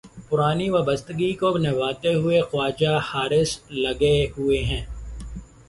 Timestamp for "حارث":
3.09-3.51